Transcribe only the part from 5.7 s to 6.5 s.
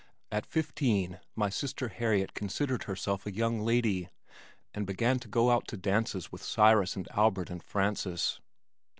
dances with